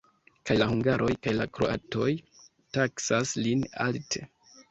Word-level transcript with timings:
Kaj 0.49 0.55
la 0.59 0.67
hungaroj, 0.69 1.09
kaj 1.27 1.33
la 1.41 1.45
kroatoj 1.57 2.09
taksas 2.79 3.35
lin 3.43 3.61
alte. 3.89 4.27